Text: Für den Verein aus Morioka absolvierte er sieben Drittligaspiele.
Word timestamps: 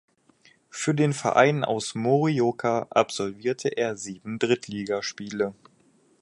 Für 0.71 0.95
den 0.95 1.13
Verein 1.13 1.63
aus 1.63 1.93
Morioka 1.93 2.87
absolvierte 2.89 3.69
er 3.77 3.95
sieben 3.95 4.39
Drittligaspiele. 4.39 5.53